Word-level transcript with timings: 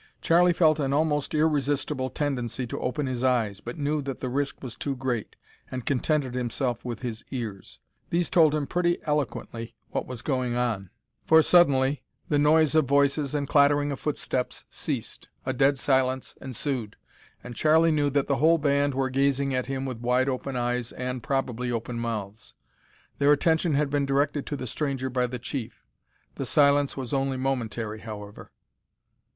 Charlie 0.19 0.51
felt 0.51 0.79
an 0.79 0.93
almost 0.93 1.35
irresistible 1.35 2.09
tendency 2.09 2.65
to 2.65 2.79
open 2.79 3.05
his 3.05 3.23
eyes, 3.23 3.59
but 3.61 3.77
knew 3.77 4.01
that 4.01 4.19
the 4.19 4.29
risk 4.29 4.63
was 4.63 4.75
too 4.75 4.95
great, 4.95 5.35
and 5.69 5.85
contented 5.85 6.33
himself 6.33 6.83
with 6.83 7.03
his 7.03 7.23
ears. 7.29 7.79
These 8.09 8.27
told 8.27 8.55
him 8.55 8.65
pretty 8.65 8.97
eloquently 9.05 9.75
what 9.91 10.07
was 10.07 10.23
going 10.23 10.55
on, 10.55 10.89
for 11.27 11.43
suddenly, 11.43 12.01
the 12.29 12.39
noise 12.39 12.73
of 12.73 12.85
voices 12.87 13.35
and 13.35 13.47
clattering 13.47 13.91
of 13.91 13.99
footsteps 13.99 14.65
ceased, 14.71 15.29
a 15.45 15.53
dead 15.53 15.77
silence 15.77 16.33
ensued, 16.41 16.95
and 17.43 17.55
Charlie 17.55 17.91
knew 17.91 18.09
that 18.09 18.25
the 18.25 18.37
whole 18.37 18.57
band 18.57 18.95
were 18.95 19.11
gazing 19.11 19.53
at 19.53 19.67
him 19.67 19.85
with 19.85 19.99
wide 19.99 20.27
open 20.27 20.55
eyes 20.55 20.91
and, 20.93 21.21
probably, 21.21 21.71
open 21.71 21.99
mouths. 21.99 22.55
Their 23.19 23.31
attention 23.31 23.75
had 23.75 23.91
been 23.91 24.07
directed 24.07 24.47
to 24.47 24.55
the 24.55 24.65
stranger 24.65 25.11
by 25.11 25.27
the 25.27 25.37
chief. 25.37 25.83
The 26.37 26.45
silence 26.47 26.97
was 26.97 27.13
only 27.13 27.37
momentary, 27.37 27.99
however. 27.99 28.49